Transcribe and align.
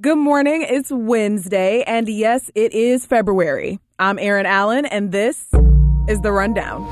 Good 0.00 0.16
morning. 0.16 0.64
It's 0.66 0.90
Wednesday, 0.90 1.82
and 1.82 2.08
yes, 2.08 2.50
it 2.54 2.72
is 2.72 3.04
February. 3.04 3.80
I'm 3.98 4.18
Erin 4.18 4.46
Allen, 4.46 4.86
and 4.86 5.12
this 5.12 5.46
is 6.08 6.18
The 6.20 6.32
Rundown. 6.32 6.88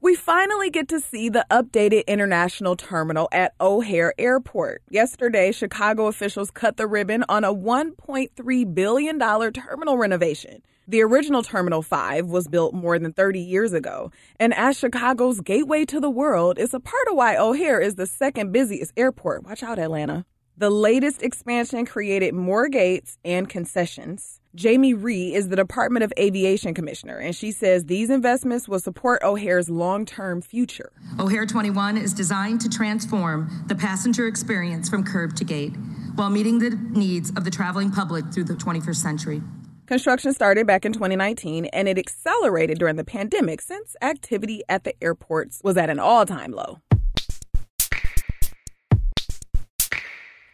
We 0.00 0.16
finally 0.16 0.70
get 0.70 0.88
to 0.88 0.98
see 0.98 1.28
the 1.28 1.46
updated 1.48 2.08
international 2.08 2.74
terminal 2.74 3.28
at 3.30 3.54
O'Hare 3.60 4.12
Airport. 4.18 4.82
Yesterday, 4.90 5.52
Chicago 5.52 6.08
officials 6.08 6.50
cut 6.50 6.76
the 6.76 6.88
ribbon 6.88 7.24
on 7.28 7.44
a 7.44 7.54
$1.3 7.54 8.74
billion 8.74 9.18
terminal 9.52 9.96
renovation. 9.96 10.62
The 10.88 11.02
original 11.02 11.44
Terminal 11.44 11.82
5 11.82 12.26
was 12.26 12.48
built 12.48 12.74
more 12.74 12.98
than 12.98 13.12
30 13.12 13.38
years 13.38 13.72
ago, 13.72 14.10
and 14.40 14.52
as 14.54 14.76
Chicago's 14.76 15.40
gateway 15.40 15.84
to 15.84 16.00
the 16.00 16.10
world, 16.10 16.58
it's 16.58 16.74
a 16.74 16.80
part 16.80 17.06
of 17.08 17.14
why 17.14 17.36
O'Hare 17.36 17.78
is 17.78 17.94
the 17.94 18.06
second 18.06 18.50
busiest 18.50 18.92
airport. 18.96 19.44
Watch 19.44 19.62
out, 19.62 19.78
Atlanta. 19.78 20.24
The 20.58 20.70
latest 20.70 21.22
expansion 21.22 21.86
created 21.86 22.34
more 22.34 22.68
gates 22.68 23.16
and 23.24 23.48
concessions. 23.48 24.40
Jamie 24.56 24.92
Rhee 24.92 25.32
is 25.32 25.50
the 25.50 25.54
Department 25.54 26.02
of 26.02 26.12
Aviation 26.18 26.74
Commissioner, 26.74 27.16
and 27.16 27.32
she 27.32 27.52
says 27.52 27.84
these 27.84 28.10
investments 28.10 28.66
will 28.66 28.80
support 28.80 29.22
O'Hare's 29.22 29.70
long 29.70 30.04
term 30.04 30.42
future. 30.42 30.90
O'Hare 31.20 31.46
21 31.46 31.96
is 31.96 32.12
designed 32.12 32.60
to 32.62 32.68
transform 32.68 33.66
the 33.68 33.76
passenger 33.76 34.26
experience 34.26 34.88
from 34.88 35.04
curb 35.04 35.36
to 35.36 35.44
gate 35.44 35.76
while 36.16 36.28
meeting 36.28 36.58
the 36.58 36.70
needs 36.90 37.30
of 37.36 37.44
the 37.44 37.52
traveling 37.52 37.92
public 37.92 38.24
through 38.34 38.42
the 38.42 38.54
21st 38.54 38.96
century. 38.96 39.42
Construction 39.86 40.32
started 40.32 40.66
back 40.66 40.84
in 40.84 40.92
2019 40.92 41.66
and 41.66 41.86
it 41.86 41.98
accelerated 41.98 42.80
during 42.80 42.96
the 42.96 43.04
pandemic 43.04 43.60
since 43.60 43.94
activity 44.02 44.64
at 44.68 44.82
the 44.82 44.92
airports 45.04 45.60
was 45.62 45.76
at 45.76 45.88
an 45.88 46.00
all 46.00 46.26
time 46.26 46.50
low. 46.50 46.80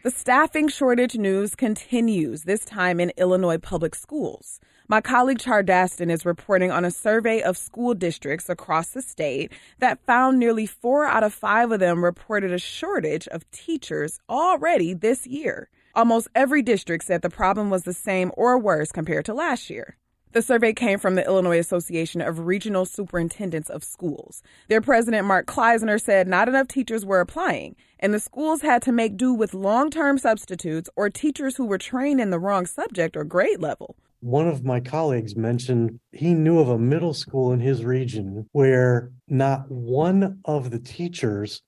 The 0.05 0.11
staffing 0.11 0.67
shortage 0.67 1.17
news 1.17 1.55
continues, 1.55 2.43
this 2.43 2.63
time 2.63 2.99
in 2.99 3.11
Illinois 3.17 3.57
public 3.57 3.95
schools. 3.95 4.59
My 4.87 5.01
colleague 5.01 5.39
Char 5.39 5.63
Daston 5.63 6.11
is 6.11 6.27
reporting 6.27 6.69
on 6.69 6.85
a 6.85 6.91
survey 6.91 7.41
of 7.41 7.57
school 7.57 7.95
districts 7.95 8.47
across 8.47 8.89
the 8.89 9.01
state 9.01 9.51
that 9.79 10.05
found 10.05 10.37
nearly 10.37 10.67
four 10.67 11.05
out 11.05 11.23
of 11.23 11.33
five 11.33 11.71
of 11.71 11.79
them 11.79 12.03
reported 12.03 12.51
a 12.51 12.59
shortage 12.59 13.27
of 13.29 13.49
teachers 13.49 14.19
already 14.29 14.93
this 14.93 15.25
year. 15.25 15.69
Almost 15.95 16.27
every 16.35 16.61
district 16.61 17.03
said 17.03 17.23
the 17.23 17.31
problem 17.31 17.71
was 17.71 17.81
the 17.81 17.91
same 17.91 18.31
or 18.37 18.59
worse 18.59 18.91
compared 18.91 19.25
to 19.25 19.33
last 19.33 19.71
year. 19.71 19.97
The 20.35 20.41
survey 20.41 20.73
came 20.73 20.99
from 20.99 21.15
the 21.15 21.25
Illinois 21.25 21.59
Association 21.59 22.19
of 22.19 22.39
Regional 22.39 22.83
Superintendents 22.83 23.69
of 23.69 23.85
Schools. 23.85 24.43
Their 24.67 24.81
president, 24.81 25.25
Mark 25.25 25.45
Klaisner, 25.45 25.97
said 25.97 26.27
not 26.27 26.49
enough 26.49 26.67
teachers 26.67 27.05
were 27.05 27.21
applying, 27.21 27.77
and 28.01 28.13
the 28.13 28.19
schools 28.19 28.61
had 28.61 28.81
to 28.81 28.91
make 28.91 29.15
do 29.15 29.33
with 29.33 29.53
long 29.53 29.89
term 29.89 30.17
substitutes 30.17 30.89
or 30.97 31.09
teachers 31.09 31.55
who 31.55 31.65
were 31.65 31.77
trained 31.77 32.19
in 32.19 32.31
the 32.31 32.37
wrong 32.37 32.65
subject 32.65 33.15
or 33.15 33.23
grade 33.23 33.61
level. 33.61 33.95
One 34.19 34.45
of 34.45 34.65
my 34.65 34.81
colleagues 34.81 35.37
mentioned 35.37 36.01
he 36.11 36.33
knew 36.33 36.59
of 36.59 36.67
a 36.67 36.77
middle 36.77 37.13
school 37.13 37.53
in 37.53 37.61
his 37.61 37.85
region 37.85 38.49
where 38.51 39.13
not 39.29 39.71
one 39.71 40.41
of 40.43 40.69
the 40.69 40.79
teachers 40.79 41.61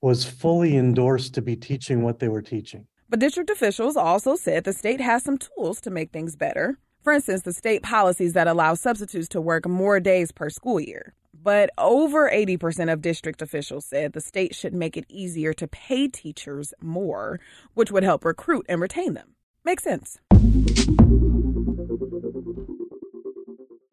was 0.00 0.24
fully 0.24 0.78
endorsed 0.78 1.34
to 1.34 1.42
be 1.42 1.56
teaching 1.56 2.00
what 2.00 2.20
they 2.20 2.28
were 2.28 2.40
teaching. 2.40 2.86
But 3.10 3.20
district 3.20 3.50
officials 3.50 3.98
also 3.98 4.34
said 4.34 4.64
the 4.64 4.72
state 4.72 5.02
has 5.02 5.24
some 5.24 5.36
tools 5.36 5.78
to 5.82 5.90
make 5.90 6.10
things 6.10 6.36
better. 6.36 6.78
For 7.04 7.12
instance, 7.12 7.42
the 7.42 7.52
state 7.52 7.82
policies 7.82 8.32
that 8.32 8.48
allow 8.48 8.72
substitutes 8.72 9.28
to 9.28 9.40
work 9.42 9.68
more 9.68 10.00
days 10.00 10.32
per 10.32 10.48
school 10.48 10.80
year. 10.80 11.12
But 11.34 11.68
over 11.76 12.30
80% 12.30 12.90
of 12.90 13.02
district 13.02 13.42
officials 13.42 13.84
said 13.84 14.14
the 14.14 14.22
state 14.22 14.54
should 14.54 14.72
make 14.72 14.96
it 14.96 15.04
easier 15.10 15.52
to 15.52 15.68
pay 15.68 16.08
teachers 16.08 16.72
more, 16.80 17.40
which 17.74 17.92
would 17.92 18.04
help 18.04 18.24
recruit 18.24 18.64
and 18.70 18.80
retain 18.80 19.12
them. 19.12 19.34
Makes 19.66 19.84
sense. 19.84 20.18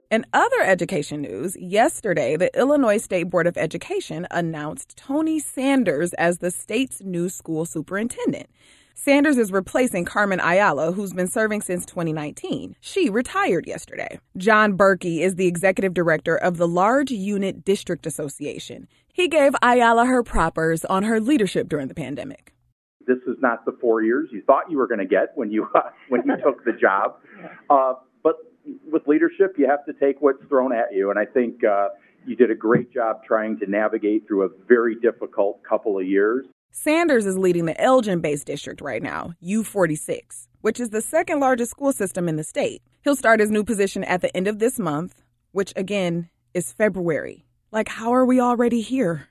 In 0.10 0.26
other 0.32 0.62
education 0.62 1.22
news, 1.22 1.58
yesterday, 1.58 2.38
the 2.38 2.58
Illinois 2.58 2.98
State 2.98 3.26
Board 3.26 3.46
of 3.46 3.58
Education 3.58 4.26
announced 4.32 4.96
Tony 4.96 5.40
Sanders 5.40 6.14
as 6.14 6.38
the 6.38 6.52
state's 6.52 7.02
new 7.02 7.28
school 7.28 7.66
superintendent. 7.66 8.50
Sanders 8.94 9.38
is 9.38 9.52
replacing 9.52 10.06
Carmen 10.06 10.40
Ayala, 10.40 10.91
who's 10.91 11.13
been 11.13 11.28
serving 11.28 11.62
since 11.62 11.85
2019. 11.85 12.75
She 12.81 13.09
retired 13.09 13.66
yesterday. 13.66 14.19
John 14.38 14.78
Burkey 14.78 15.19
is 15.22 15.35
the 15.35 15.47
executive 15.47 15.94
director 15.94 16.35
of 16.35 16.57
the 16.57 16.68
Large 16.68 17.12
Unit 17.12 17.63
District 17.63 18.06
Association. 18.06 18.88
He 19.13 19.28
gave 19.28 19.56
Ayala 19.62 20.06
her 20.06 20.24
propers 20.24 20.85
on 20.85 21.03
her 21.03 21.19
leadership 21.19 21.69
during 21.69 21.88
the 21.88 21.96
pandemic. 21.96 22.53
This 23.07 23.18
is 23.28 23.38
not 23.40 23.66
the 23.66 23.75
four 23.81 24.03
years 24.03 24.30
you 24.31 24.44
thought 24.44 24.69
you 24.69 24.78
were 24.78 24.88
going 24.88 25.00
to 25.00 25.06
get 25.06 25.31
when 25.35 25.51
you 25.51 25.68
uh, 25.74 25.90
when 26.09 26.22
you 26.25 26.35
took 26.44 26.63
the 26.63 26.74
job, 26.74 27.16
uh, 27.69 27.94
but 28.24 28.35
with 28.91 29.07
leadership, 29.07 29.56
you 29.57 29.68
have 29.68 29.84
to 29.85 29.94
take 29.94 30.22
what's 30.22 30.44
thrown 30.47 30.74
at 30.74 30.94
you, 30.94 31.09
and 31.09 31.19
I 31.19 31.25
think. 31.25 31.63
Uh, 31.63 31.90
you 32.24 32.35
did 32.35 32.51
a 32.51 32.56
great 32.56 32.94
job 32.94 33.24
trying 33.25 33.57
to 33.57 33.66
navigate 33.69 34.28
through 34.28 34.44
a 34.44 34.50
very 34.68 34.96
difficult 34.96 35.59
couple 35.68 35.97
of 35.97 36.06
years. 36.06 36.46
Sanders 36.74 37.26
is 37.26 37.38
leading 37.38 37.66
the 37.66 37.80
Elgin 37.80 38.22
based 38.22 38.48
district 38.48 38.80
right 38.80 39.04
now, 39.04 39.34
U46, 39.44 40.48
which 40.62 40.80
is 40.80 40.90
the 40.90 41.02
second 41.02 41.42
largest 41.42 41.72
school 41.72 41.92
system 41.92 42.30
in 42.30 42.38
the 42.38 42.46
state. 42.46 42.82
He'll 43.04 43.18
start 43.18 43.42
his 43.42 43.52
new 43.52 43.66
position 43.66 44.06
at 44.06 44.22
the 44.22 44.36
end 44.36 44.48
of 44.48 44.59
this 44.59 44.80
month, 44.80 45.22
which 45.52 45.74
again 45.76 46.30
is 46.54 46.72
February. 46.72 47.46
Like, 47.72 47.90
how 47.90 48.14
are 48.14 48.26
we 48.26 48.40
already 48.40 48.80
here? 48.80 49.28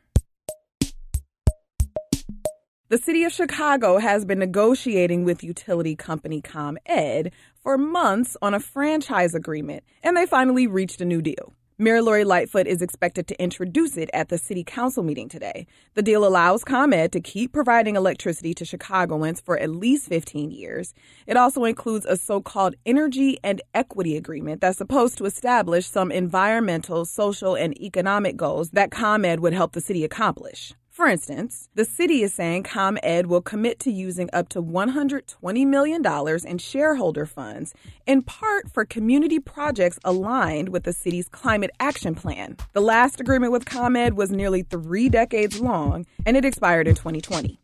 The 2.91 2.99
city 2.99 3.25
of 3.25 3.33
Chicago 3.33 3.99
has 3.99 4.27
been 4.27 4.39
negotiating 4.39 5.25
with 5.25 5.43
utility 5.43 5.97
company 5.97 6.43
ComEd 6.43 7.33
for 7.63 7.79
months 7.79 8.37
on 8.43 8.53
a 8.53 8.61
franchise 8.61 9.35
agreement, 9.35 9.83
and 10.03 10.15
they 10.15 10.27
finally 10.27 10.67
reached 10.67 11.01
a 11.01 11.07
new 11.07 11.23
deal. 11.23 11.55
Mayor 11.81 12.03
Lori 12.03 12.25
Lightfoot 12.25 12.67
is 12.67 12.83
expected 12.83 13.27
to 13.27 13.43
introduce 13.43 13.97
it 13.97 14.11
at 14.13 14.29
the 14.29 14.37
city 14.37 14.63
council 14.63 15.03
meeting 15.03 15.31
today. 15.31 15.67
The 15.95 16.03
deal 16.03 16.27
allows 16.27 16.63
ComEd 16.63 17.11
to 17.13 17.23
keep 17.23 17.55
providing 17.55 17.97
electricity 17.97 18.53
to 18.53 18.67
Chicagoans 18.67 19.41
for 19.41 19.59
at 19.59 19.71
least 19.71 20.07
15 20.07 20.51
years. 20.51 20.93
It 21.27 21.39
also 21.39 21.65
includes 21.65 22.05
a 22.05 22.19
so-called 22.19 22.75
energy 22.85 23.39
and 23.43 23.63
equity 23.73 24.19
agreement 24.19 24.61
that's 24.61 24.77
supposed 24.77 25.17
to 25.17 25.25
establish 25.25 25.87
some 25.87 26.13
environmental, 26.13 27.07
social, 27.07 27.57
and 27.57 27.73
economic 27.81 28.37
goals 28.37 28.73
that 28.73 28.91
ComEd 28.91 29.41
would 29.41 29.55
help 29.55 29.73
the 29.73 29.81
city 29.81 30.05
accomplish. 30.05 30.75
For 31.01 31.09
instance, 31.09 31.71
the 31.75 31.87
city 31.87 32.23
is 32.23 32.35
saying 32.35 32.65
ComEd 32.65 33.25
will 33.25 33.41
commit 33.41 33.79
to 33.79 33.91
using 33.91 34.29
up 34.35 34.51
to 34.51 34.63
$120 34.63 35.67
million 35.67 36.05
in 36.47 36.59
shareholder 36.59 37.25
funds, 37.25 37.73
in 38.07 38.21
part 38.21 38.71
for 38.71 38.85
community 38.85 39.39
projects 39.39 39.99
aligned 40.05 40.69
with 40.69 40.83
the 40.85 40.93
city's 40.93 41.27
climate 41.31 41.71
action 41.81 42.15
plan. 42.15 42.59
The 42.75 42.83
last 42.83 43.19
agreement 43.19 43.51
with 43.51 43.65
ComEd 43.65 44.13
was 44.13 44.31
nearly 44.31 44.63
three 44.63 45.09
decades 45.09 45.59
long, 45.59 46.05
and 46.27 46.37
it 46.37 46.45
expired 46.45 46.87
in 46.87 46.97
2020. 46.97 47.59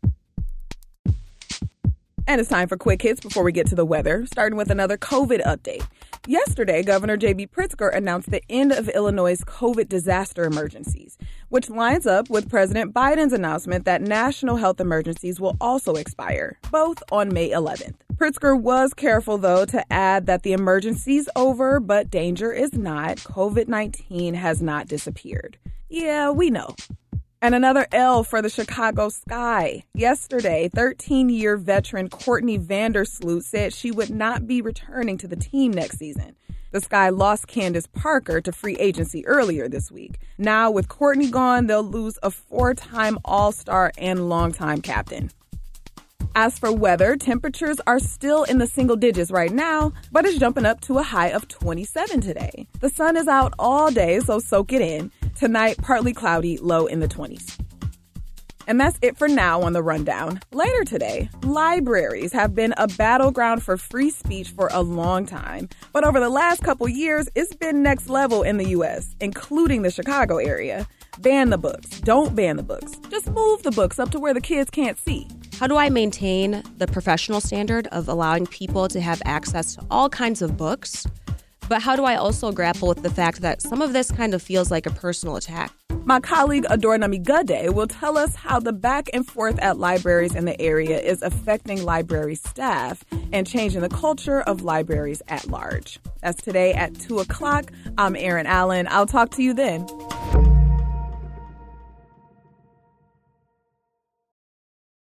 And 2.29 2.41
it's 2.41 2.49
time 2.49 2.67
for 2.67 2.75
quick 2.75 3.01
hits 3.01 3.21
before 3.21 3.43
we 3.43 3.53
get 3.53 3.67
to 3.67 3.75
the 3.75 3.85
weather, 3.85 4.25
starting 4.25 4.57
with 4.57 4.69
another 4.69 4.97
COVID 4.97 5.41
update. 5.45 5.87
Yesterday, 6.27 6.83
Governor 6.83 7.15
J.B. 7.15 7.47
Pritzker 7.47 7.95
announced 7.95 8.31
the 8.31 8.41
end 8.49 8.73
of 8.73 8.89
Illinois' 8.89 9.41
COVID 9.45 9.87
disaster 9.87 10.43
emergencies, 10.43 11.17
which 11.47 11.69
lines 11.69 12.05
up 12.05 12.29
with 12.29 12.49
President 12.49 12.93
Biden's 12.93 13.31
announcement 13.31 13.85
that 13.85 14.01
national 14.01 14.57
health 14.57 14.81
emergencies 14.81 15.39
will 15.39 15.55
also 15.61 15.95
expire, 15.95 16.59
both 16.69 17.01
on 17.13 17.33
May 17.33 17.51
11th. 17.51 17.95
Pritzker 18.15 18.59
was 18.59 18.93
careful, 18.93 19.37
though, 19.37 19.63
to 19.63 19.81
add 19.93 20.25
that 20.25 20.43
the 20.43 20.51
emergency's 20.51 21.29
over, 21.37 21.79
but 21.79 22.09
danger 22.09 22.51
is 22.51 22.73
not. 22.73 23.17
COVID 23.19 23.69
19 23.69 24.33
has 24.33 24.61
not 24.61 24.87
disappeared. 24.87 25.57
Yeah, 25.87 26.31
we 26.31 26.49
know. 26.49 26.75
And 27.39 27.53
another 27.53 27.85
L 27.91 28.23
for 28.23 28.41
the 28.41 28.49
Chicago 28.49 29.09
Sky. 29.09 29.83
Yesterday, 29.93 30.69
13 30.73 31.29
year 31.29 31.55
veteran 31.55 32.09
Courtney 32.09 32.57
Vandersloot 32.57 33.43
said 33.43 33.73
she 33.73 33.91
would 33.91 34.09
not 34.09 34.47
be 34.47 34.61
returning 34.61 35.19
to 35.19 35.27
the 35.27 35.35
team 35.35 35.71
next 35.71 35.99
season. 35.99 36.35
The 36.71 36.81
Sky 36.81 37.09
lost 37.09 37.47
Candace 37.47 37.87
Parker 37.87 38.41
to 38.41 38.51
free 38.51 38.75
agency 38.77 39.25
earlier 39.27 39.69
this 39.69 39.91
week. 39.91 40.19
Now, 40.39 40.71
with 40.71 40.89
Courtney 40.89 41.29
gone, 41.29 41.67
they'll 41.67 41.83
lose 41.83 42.17
a 42.23 42.31
four 42.31 42.73
time 42.73 43.19
All 43.23 43.51
Star 43.51 43.91
and 43.99 44.29
longtime 44.29 44.81
captain. 44.81 45.29
As 46.39 46.59
for 46.59 46.71
weather, 46.71 47.15
temperatures 47.15 47.79
are 47.87 47.99
still 47.99 48.43
in 48.43 48.59
the 48.59 48.67
single 48.67 48.95
digits 48.95 49.31
right 49.31 49.51
now, 49.51 49.91
but 50.11 50.25
it's 50.25 50.37
jumping 50.37 50.67
up 50.67 50.81
to 50.81 50.99
a 50.99 51.03
high 51.03 51.29
of 51.29 51.47
27 51.47 52.21
today. 52.21 52.67
The 52.79 52.89
sun 52.89 53.17
is 53.17 53.27
out 53.27 53.53
all 53.57 53.89
day, 53.89 54.19
so 54.19 54.37
soak 54.37 54.71
it 54.71 54.81
in. 54.81 55.11
Tonight, 55.37 55.77
partly 55.77 56.13
cloudy, 56.13 56.57
low 56.57 56.87
in 56.87 56.99
the 56.99 57.07
20s. 57.07 57.59
And 58.65 58.81
that's 58.81 58.97
it 59.03 59.19
for 59.19 59.27
now 59.27 59.61
on 59.61 59.73
the 59.73 59.83
rundown. 59.83 60.39
Later 60.51 60.83
today, 60.83 61.29
libraries 61.43 62.33
have 62.33 62.55
been 62.55 62.73
a 62.75 62.87
battleground 62.87 63.61
for 63.61 63.77
free 63.77 64.09
speech 64.09 64.49
for 64.49 64.67
a 64.73 64.81
long 64.81 65.27
time. 65.27 65.69
But 65.93 66.03
over 66.03 66.19
the 66.19 66.29
last 66.29 66.63
couple 66.63 66.89
years, 66.89 67.29
it's 67.35 67.53
been 67.53 67.83
next 67.83 68.09
level 68.09 68.41
in 68.41 68.57
the 68.57 68.69
US, 68.69 69.15
including 69.21 69.83
the 69.83 69.91
Chicago 69.91 70.37
area. 70.37 70.87
Ban 71.19 71.51
the 71.51 71.59
books. 71.59 72.01
Don't 72.01 72.35
ban 72.35 72.57
the 72.57 72.63
books. 72.63 72.97
Just 73.11 73.29
move 73.29 73.61
the 73.61 73.71
books 73.71 73.99
up 73.99 74.09
to 74.11 74.19
where 74.19 74.33
the 74.33 74.41
kids 74.41 74.71
can't 74.71 74.97
see. 74.97 75.27
How 75.59 75.67
do 75.67 75.77
I 75.77 75.89
maintain 75.89 76.63
the 76.77 76.87
professional 76.87 77.41
standard 77.41 77.85
of 77.91 78.09
allowing 78.09 78.47
people 78.47 78.87
to 78.87 78.99
have 78.99 79.21
access 79.23 79.75
to 79.75 79.85
all 79.91 80.09
kinds 80.09 80.41
of 80.41 80.57
books? 80.57 81.05
But 81.69 81.81
how 81.81 81.95
do 81.95 82.05
I 82.05 82.15
also 82.15 82.51
grapple 82.51 82.87
with 82.87 83.03
the 83.03 83.09
fact 83.09 83.41
that 83.41 83.61
some 83.61 83.81
of 83.81 83.93
this 83.93 84.11
kind 84.11 84.33
of 84.33 84.41
feels 84.41 84.71
like 84.71 84.85
a 84.85 84.91
personal 84.91 85.35
attack? 85.35 85.71
My 86.05 86.21
colleague 86.21 86.63
Adora 86.69 87.03
Namigadde 87.03 87.73
will 87.73 87.87
tell 87.87 88.17
us 88.17 88.33
how 88.35 88.61
the 88.61 88.71
back 88.71 89.09
and 89.13 89.27
forth 89.27 89.59
at 89.59 89.77
libraries 89.77 90.35
in 90.35 90.45
the 90.45 90.59
area 90.61 90.97
is 90.97 91.21
affecting 91.21 91.83
library 91.83 92.35
staff 92.35 93.03
and 93.33 93.45
changing 93.45 93.81
the 93.81 93.89
culture 93.89 94.41
of 94.41 94.61
libraries 94.61 95.21
at 95.27 95.47
large. 95.47 95.99
That's 96.21 96.41
today 96.41 96.73
at 96.73 96.97
2 96.97 97.19
o'clock. 97.19 97.71
I'm 97.97 98.15
Erin 98.15 98.47
Allen. 98.47 98.87
I'll 98.89 99.05
talk 99.05 99.31
to 99.31 99.43
you 99.43 99.53
then. 99.53 99.85